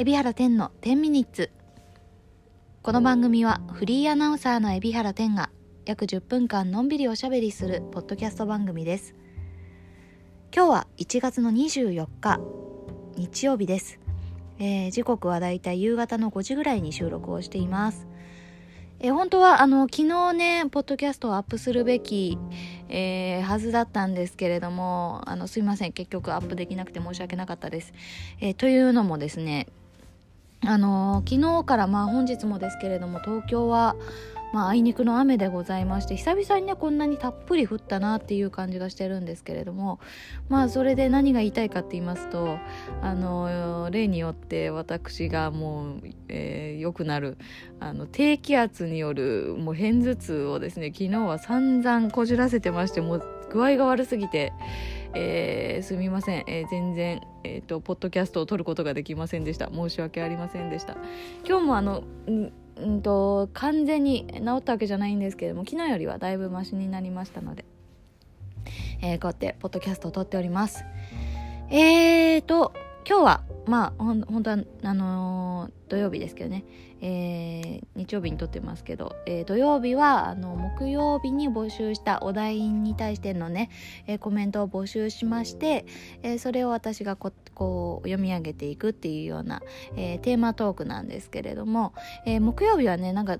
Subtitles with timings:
[0.00, 1.50] 海老原天の10ミニッツ。
[2.82, 5.50] この番組はフリーアナウンサーの海老原天が
[5.86, 9.16] 約10分間のんびりおしゃべりするポッドキャスト番組です。
[10.54, 12.38] 今日は1月の24日
[13.16, 13.98] 日曜日です、
[14.60, 18.06] えー時刻はだいたい夕方の5時ぐらいに収録をしています。
[19.00, 22.38] えー本当はあの昨日ねポッドキャストをアップするべき、
[22.88, 25.92] えーはずだったんですけれどもあのすいません。
[25.92, 27.92] 結局アップできなくて申し訳なかったです、
[28.40, 29.66] えーというのもですね
[30.64, 33.96] あのー昨日からまあ本日もですけれども東京は
[34.52, 40.00] まああいにくの雨でございまして久々にねこんなにたっぷり降ったなっていう感じがしてるんですけれども
[40.48, 42.58] まあそれで何が言いたいかって言いますと
[43.02, 47.38] あの例によって私がもう、えー良くなる
[47.80, 54.52] あの低気圧によるもう片頭痛をですね昨日は散々こじらせてましてもう具合が悪すぎて、
[55.14, 59.70] えーすみません、えー全然、えー、とポッドキャストを撮ることができませんでした。
[59.72, 60.96] 申し訳ありませんでした。
[61.46, 67.64] 今日もあのんんと完全に治ったわけじゃないんですけれども昨日よりはだいぶマシになりましたので、
[69.02, 70.84] えーこうやってポッドキャストを撮っております。
[71.70, 72.72] えーと
[73.08, 76.66] 今日はまあほん本当はあのー土曜日ですけどね、
[77.00, 83.70] えー日曜日に撮ってますけど、えー土曜日はあの木曜日に募集したお題に対してのね、
[84.06, 85.86] えーコメントを募集しまして、
[86.22, 89.62] えーそれを私がここう読み上げていくっていうような、
[89.96, 91.94] えーテーマトークなんですけれども、
[92.26, 93.38] えー木曜日はねなんか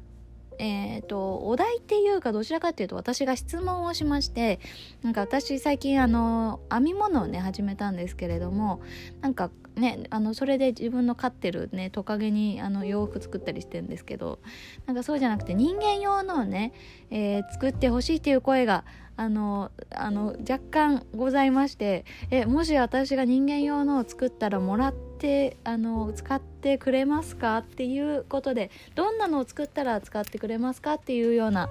[0.58, 4.58] えー、とお題っていうかどちらかっていうと私が質問をしまして
[5.02, 8.80] なんか私最近あの編み物をね始めたんですけれども
[9.20, 14.38] なんかねあのそれで自分の飼ってるねトカゲにあの洋服作ったりしてるんですけど
[14.86, 16.72] なんかそうじゃなくて人間用のをね、
[17.10, 18.84] えー作ってほしいっていう声が
[19.16, 31.68] あのあの若干ございましてえもし私が人間用のを作ったらもらってあの使ってくれますかっていうことでどんなのを作ったら使ってくれますかっていうような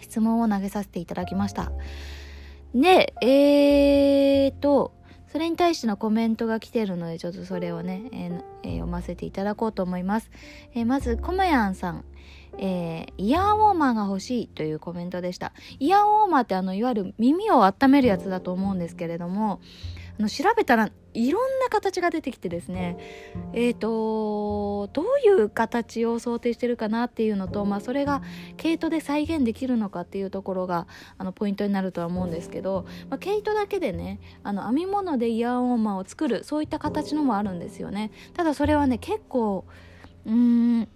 [0.00, 1.72] 質問を投げさせていただきました。
[2.74, 4.92] でえーと
[5.36, 10.30] それに対してのコメントが来てるのでちょっとそれをね、えーえー読ませていただこうと思います、
[10.74, 12.04] えーまずコメヤンさん。
[12.56, 15.52] えーイヤーウォーマーが欲しいというコメントでした。
[15.78, 19.60] イヤーウォーマーってあのいわゆる耳を温めるやつだと思うんですけれども
[20.18, 22.98] あの調べたらいろんな形が出てきてですね。
[23.52, 28.22] えー、とどういう形を想定してるかなっていうのと、まあ、それが
[28.56, 30.86] 毛糸で再現できるのかっていうところが
[31.18, 38.10] あのポイントになるとは思うんですけど、まあ、毛糸だけでねあの編み物でイヤーウォーマーを作るそういった形のもあるんですよね。
[38.34, 39.64] ただそれはね結構
[40.26, 40.88] うーん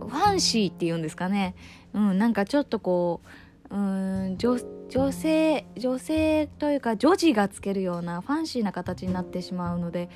[0.00, 1.54] ファンシーっていうんですかね、
[1.92, 3.28] うん、なんかちょっとこう
[3.70, 10.08] うん女女性女性というか女児がつけるようなファンシーな形になってしまうので、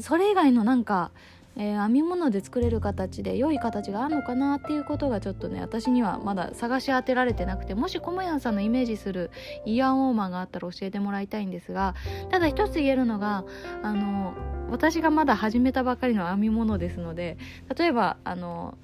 [0.00, 1.10] それ以外のなんか、
[1.56, 9.32] えー編み物で作れる形で良い形があるのかなっていうことがちょっとね私にはまだ探し当てられてなくてもしコモヤンさんのイメージする
[9.66, 11.96] イヤーウォーマーがあったら教えてもらいたいんですが
[12.30, 13.44] ただ一つ言えるのが
[13.82, 14.34] あの
[14.70, 17.38] 私がまだ始めたばかりの編み物ですので
[17.76, 18.78] 例えばあの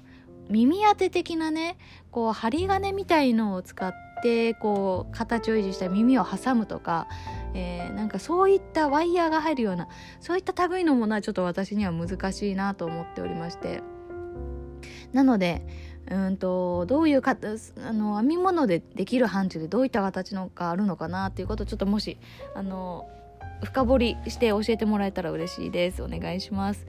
[0.49, 1.77] 耳当て的なね
[2.11, 7.07] こう針金みたいのを使ってこう形を維持した耳を挟むとか、
[7.53, 9.87] えーなんかそういったワイヤーが入るような
[10.19, 13.81] そういった類のものはちょっと私には難しいなと思っておりまして。
[15.13, 15.65] なので
[16.11, 17.35] うんとどういうか
[17.83, 22.17] あの編み物でできる範疇でどういった形のがあるのかなっていうことをちょっともし
[22.53, 23.09] あの
[23.63, 26.03] 深掘りして教えてもらえたら嬉しいです。
[26.03, 26.85] お願いします。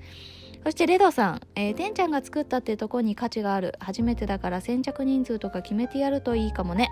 [0.66, 3.76] そしてレドさん、えー、てんちゃんが作ったってとこに価値がある。
[3.78, 6.88] 初めてだから先着人数とか決めてやるといいかもね。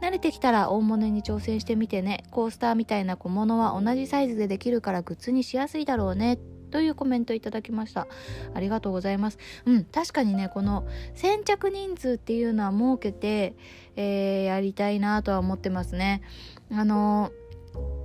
[0.00, 2.22] 慣れてきたら大物に挑戦してみてね。
[2.30, 6.38] コースターみたいな小物は同じサイズでできるからグッズにしやすいだろうね。
[6.70, 8.06] というコメントいただきました。
[8.54, 9.38] ありがとうございます。
[9.64, 13.56] うん確かにねこの先着人数っていうのは設けて、
[13.96, 16.22] えーやりたいなとは思ってますね。
[16.70, 17.45] あのー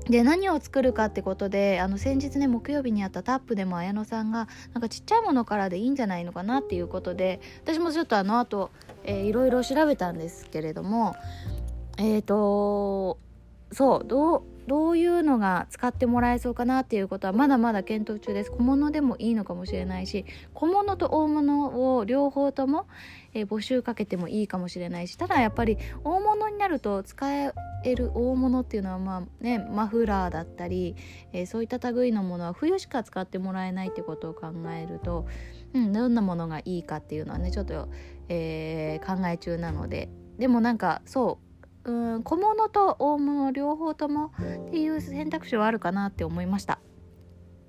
[0.06, 8.72] で何を作るかってことであの先日ね木曜日にあったタップでも綾乃さんがなんかちっちゃいものからでいいんじゃないのかなっていうことで私もちょっとあの後、
[9.04, 11.16] えーいろいろ調べたんですけれども
[11.98, 13.20] えっ、と
[13.72, 18.52] そうどうどういうのが使ってもらえそうかなっていうことはまだまだ検討中です。
[18.52, 20.24] 小物でもいいのかもしれないし
[20.54, 22.88] 小物と大物を両方とも、
[23.34, 27.52] えー募集かけてもいいかもしれないしただやっぱり大物になると使え
[27.84, 30.96] る大物っていうのはまあねマフラーだったり、
[31.34, 35.26] えーそういった類のものは冬しか使ってもらえないってことを考えると、
[35.74, 37.90] うん、どんなものがいいかっていうのはねちょっと、
[38.30, 40.08] えー考え中なので。
[40.40, 41.51] でもなんかそう
[41.84, 44.32] うん小物と大物両方とも
[44.68, 46.80] っていう選択肢はあるかなって思いました。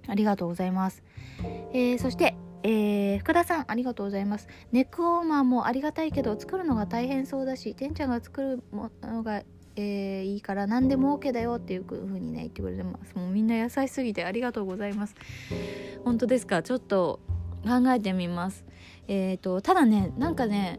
[0.08, 1.02] ありがとうございます。
[1.72, 4.48] えー、そして、えー、福田さんありがとうございます。
[4.70, 9.42] ネックウォーマーもありがたいけど作るのが大変そうだしてんちゃんが作るものが、
[9.76, 13.14] えー、いいから何でも OK だよっていう風にね言ってくれてます。
[13.14, 15.14] もうみんな優しすぎてありがとうございます。
[16.04, 16.62] 本当ですか？
[16.62, 17.20] ちょっと
[17.64, 18.64] 考えてみます。
[19.08, 20.78] えっ、ー、とただねなんかね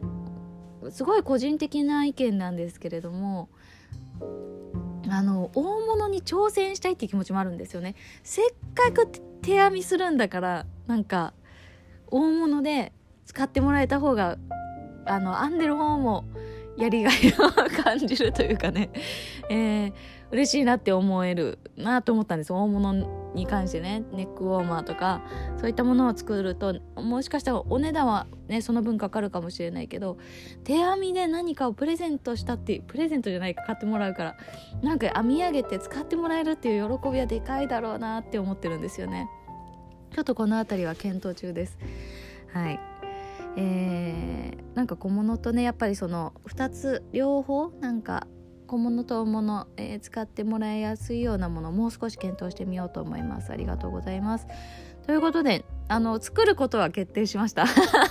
[0.90, 3.48] すごい個人的な意見なんですけれども
[5.08, 7.94] あの大物に挑戦したいっていう気持ちもあるんですよね。
[8.22, 11.34] せっかく手編みするんだからなんか
[12.08, 12.92] 大物で
[13.26, 14.38] 使ってもらえた方が
[15.06, 16.24] あの編んでる方も
[16.76, 17.52] やりがいを
[17.82, 18.90] 感じるというかね、
[19.50, 19.92] えー、
[20.30, 22.52] 嬉しいなって思えるなと思ったんです。
[22.52, 24.04] 大物に関してね。
[24.12, 25.22] ネックウォーマーとか
[25.58, 30.18] そういったものを作るともしかしたらお値段はねその分かかるかもしれないけど
[30.64, 34.36] 手編みで何かをプレゼントしたってプレゼントじゃないか買ってもらうから
[34.82, 39.28] なんか編み上げて使ってもらえるっていう喜びはでかいだろうなって思ってるんですよね。
[40.14, 41.76] ちょっとこの辺りは検討中です。
[42.52, 42.80] はい。
[43.56, 48.26] えー、なんか小物とねやっぱりその2つ両方なんか
[48.74, 53.52] 小物と大物、えー、使ってもらいやすいようなものもう少し検討してみようと思います。
[53.52, 54.48] ありがとうございます。
[55.06, 57.66] ということであの作ることは決定しました。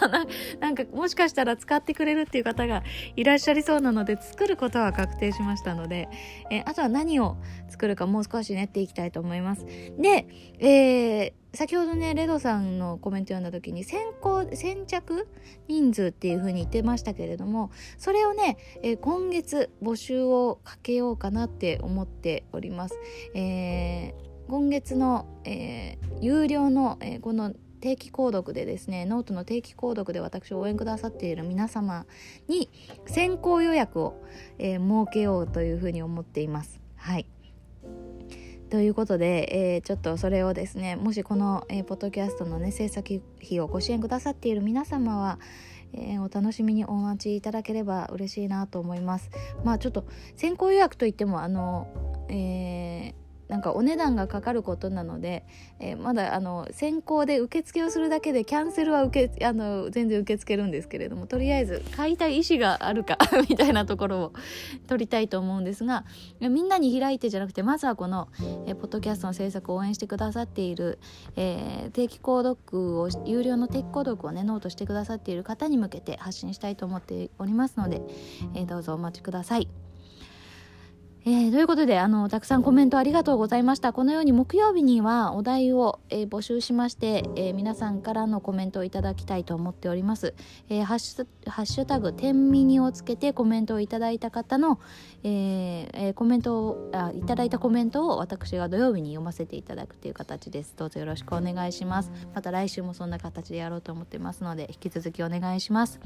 [0.59, 2.83] なんかもしかしたら使ってくれるっていう方が
[3.15, 6.09] いらっしゃりそうなので作ることは確定しましたので、
[6.51, 7.37] えー、あとは何を
[7.69, 9.65] 作るかもう少し練っていきたいと思います。
[9.97, 10.27] で、
[10.59, 15.27] えー先ほどねレドさんのコメント読んだ時に先行先着
[15.67, 22.97] 人数っていう風に言ってましたけれどもそれをね、えー、今月募集をかけようかなって思っております、
[23.35, 32.05] えー、今月の、えー、有料の、えこの定期購読でですねノートの定期購読で私を応援くださっている皆様
[32.47, 32.69] に
[33.05, 34.23] 先行予約を、
[34.57, 36.79] え設けようというふうに思っています。
[36.95, 37.27] はい。
[38.69, 45.37] ということで、えー、ちょっとそれをですねもしこの、えー、ポッドキャストのね制作費をご支援くださっている皆様は、
[45.91, 49.29] えー、お楽しみにお待ちいただければ嬉しいなと思います。
[49.65, 50.05] まあちょっと
[50.37, 51.87] 先行予約といってもあの、
[52.29, 55.45] えーなんかお値段がかかることなので、
[55.79, 63.17] えー、まだあの先行で受付をするだけでキャンセルは受けあの全然受け付けるんですけれどもとりあえず買いたい意思があるか
[63.49, 64.33] みたいなところを
[64.87, 66.05] 取りたいと思うんですが
[66.39, 68.29] みんなに開いてじゃなくてまずはこの、
[68.65, 70.99] えー、ポッドキャストの制作を応援してくださっている、
[71.35, 78.01] えー、定期購読を有料の定期購読をねノートしてくださっている方に向けて発信したいと思っておりますので、
[78.55, 79.92] えどうぞお待ちください。
[81.25, 83.93] えー、ということであのたくさんコメントありがとうございました。
[83.93, 90.33] このように木曜日にはお題を、えー、募集しまして、えー、皆さんからのコメントをいただきたいと思っております、
[90.69, 94.81] えー、ハッシュハッシュタグ天ミニをつけてコメントをいただいた方の、
[95.23, 100.73] えー、コメントをあいただいたコメントを私が土曜日に読ませていただくという形です。
[100.75, 102.11] どうぞよろしくお願いします。
[102.35, 106.01] また来週もそんな形でやろうと思ってますので引き続きお願いします。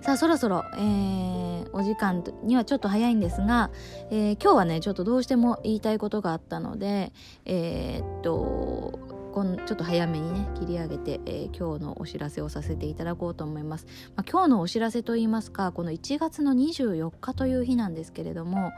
[0.00, 3.70] さあそろそろ、えー、お時間にはちょっと早いんですが、
[4.10, 7.12] えー、今日はねちょっとどうしても言いたいことがあったので
[7.46, 18.72] えー、っとこんちょっと早めにね切り上げて、えー、今日のお知らせをさせていただこうと思います、まあ、今日のお知らせといいますかこの1月の24日という日なんですけれども、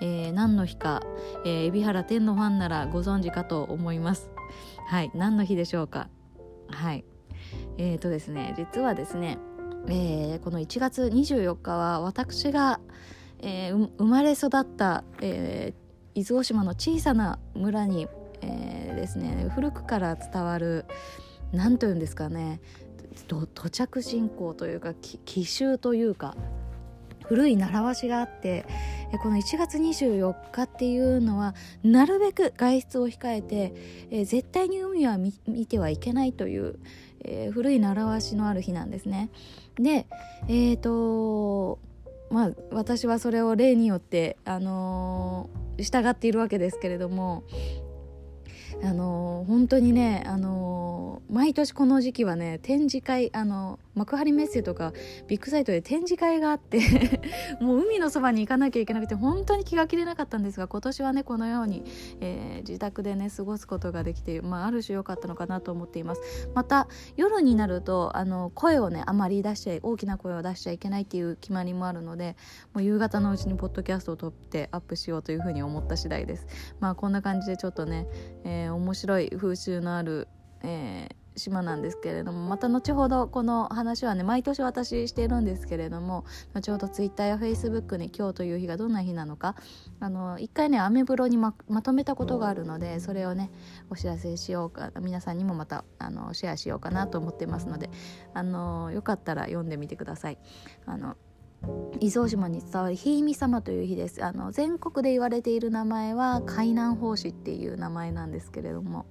[0.00, 1.02] えー、何の日か、
[1.44, 4.30] えー、海老原天のファンならご存知かと思います。
[4.88, 6.08] はい何の日でしょうか。
[6.68, 7.04] はい。
[7.78, 9.38] えーとですね実はですね
[9.88, 12.80] えー、この1月24日は私が、
[13.38, 18.08] えー、生まれ育った、えー、伊豆大島の小さな村に、
[18.42, 20.86] えー、ですね古くから伝わる
[21.52, 22.60] 何というんですかね
[23.28, 26.36] 土着信仰というか奇襲というか
[27.24, 28.66] 古い習わしがあって
[29.22, 33.72] この1月24日っていうのはなるべく外出を控えて、
[34.10, 35.32] えー、絶対に海は見
[35.66, 36.78] てはいけないという、
[37.26, 39.30] えー、古い習わしのある日なんですね。
[39.76, 40.06] で
[40.48, 41.78] えっ、ー、と
[42.30, 47.44] まあ私はそれを例によって、あのー、従っているわけですけれども
[48.82, 54.92] あの本当にね、あの毎年この時期はね展示会、あの幕張メッセとか
[55.28, 56.80] ビッグサイトで展示会があって
[57.60, 61.84] もう海のそばに行かなきゃいけなくて本当に気が気でなかったんですが今年はねこのように、
[62.20, 62.45] え、
[62.76, 66.50] 自宅でね過ごすことができて、まあ、ある種良かったのかなと思っています。
[66.54, 72.36] また夜になるとあの声をねあまり出しちゃい大きな声を出しちゃいけないっていう決まりもあるので
[72.74, 76.46] もう夕方のうちにポッドキャストを撮ってアップしようというふうに思った次第です。
[76.80, 78.06] まあこんな感じでちょっとね、
[78.44, 80.28] えー、面白い風習のある、
[80.62, 86.24] えー島なんですけれどもまた後ほどこの話はね毎年私してるんですけれども
[86.54, 89.54] 後ほどツイッターやフェイスブックに今日という日がどんな日なのか
[90.00, 93.50] あの一回ねアメブロにままとめたことがあるのでそれをね
[93.90, 97.90] お知らせしようか皆さんにもまたあのシェアしようかなと思ってますので
[98.34, 100.38] あのよかったら読んでみてください。
[100.86, 101.16] あの
[102.00, 109.06] 伊豆大島に伝わるひいみ様という日ですあの全国で言われている名前は海南法師っていう名前なんですけれども、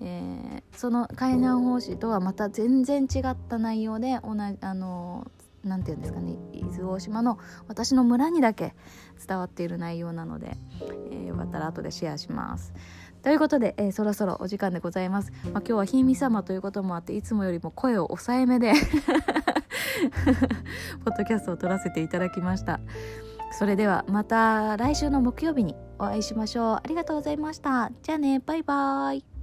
[0.00, 5.26] えー、その海南法師とはまた全然違った内容で同じあの
[5.64, 8.74] なんていうんですかね伊豆大島の私の村にだけ
[9.26, 10.56] 伝わっている内容なので、
[11.10, 12.72] えー、よかったら後でシェアします。
[13.22, 15.32] ということで、えー、そろそろお時間でございます。
[15.52, 18.72] まあ、今日はひいみ様ということもあっていつもよりも声を抑えめで
[21.04, 22.78] ポッドキャストを撮らせていただきました。
[23.58, 26.76] それではまた来週の木曜日にお会いしましょう。
[26.76, 27.90] ありがとうございました。
[28.02, 28.38] じゃあね。
[28.38, 29.35] バイバイ。